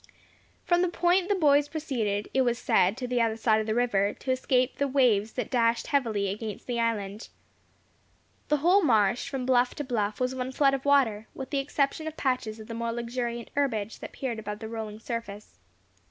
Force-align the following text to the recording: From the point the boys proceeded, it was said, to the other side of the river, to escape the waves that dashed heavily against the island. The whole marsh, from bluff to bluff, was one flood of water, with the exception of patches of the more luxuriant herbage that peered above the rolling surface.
From 0.65 0.81
the 0.81 0.87
point 0.89 1.29
the 1.29 1.35
boys 1.35 1.67
proceeded, 1.67 2.27
it 2.33 2.41
was 2.41 2.57
said, 2.57 2.97
to 2.97 3.07
the 3.07 3.21
other 3.21 3.35
side 3.37 3.61
of 3.61 3.67
the 3.67 3.75
river, 3.75 4.15
to 4.15 4.31
escape 4.31 4.79
the 4.79 4.87
waves 4.87 5.33
that 5.33 5.51
dashed 5.51 5.85
heavily 5.85 6.29
against 6.29 6.65
the 6.65 6.79
island. 6.79 7.29
The 8.47 8.57
whole 8.65 8.81
marsh, 8.81 9.29
from 9.29 9.45
bluff 9.45 9.75
to 9.75 9.83
bluff, 9.83 10.19
was 10.19 10.33
one 10.33 10.53
flood 10.53 10.73
of 10.73 10.85
water, 10.85 11.27
with 11.35 11.51
the 11.51 11.59
exception 11.59 12.07
of 12.07 12.17
patches 12.17 12.59
of 12.59 12.65
the 12.67 12.73
more 12.73 12.91
luxuriant 12.91 13.51
herbage 13.53 13.99
that 13.99 14.11
peered 14.13 14.39
above 14.39 14.57
the 14.57 14.67
rolling 14.67 14.97
surface. 14.97 15.59